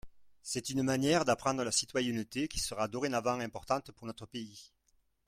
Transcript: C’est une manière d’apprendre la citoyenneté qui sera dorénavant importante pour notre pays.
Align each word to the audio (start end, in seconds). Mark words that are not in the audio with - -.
C’est 0.41 0.71
une 0.71 0.81
manière 0.81 1.25
d’apprendre 1.25 1.63
la 1.63 1.71
citoyenneté 1.71 2.47
qui 2.47 2.57
sera 2.59 2.87
dorénavant 2.87 3.39
importante 3.39 3.91
pour 3.91 4.07
notre 4.07 4.25
pays. 4.25 4.71